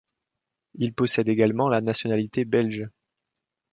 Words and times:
Il 0.73 0.93
possède 0.95 1.29
également 1.29 1.69
la 1.69 1.79
nationalité 1.79 2.43
belge. 2.43 2.89